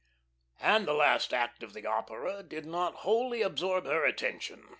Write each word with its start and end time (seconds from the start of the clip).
And 0.61 0.87
the 0.87 0.95
last 0.95 1.31
act 1.31 1.61
of 1.61 1.73
the 1.73 1.85
opera 1.85 2.41
did 2.41 2.65
not 2.65 2.95
wholly 3.05 3.43
absorb 3.43 3.85
her 3.85 4.03
attention. 4.03 4.67